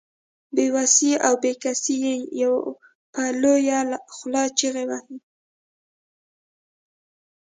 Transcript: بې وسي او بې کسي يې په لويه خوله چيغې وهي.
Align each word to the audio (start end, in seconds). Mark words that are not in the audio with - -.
بې 0.55 0.65
وسي 0.75 1.11
او 1.25 1.33
بې 1.43 1.51
کسي 1.63 1.95
يې 2.39 2.49
په 3.13 3.23
لويه 3.41 3.79
خوله 4.15 4.43
چيغې 4.57 4.83
وهي. 4.89 5.17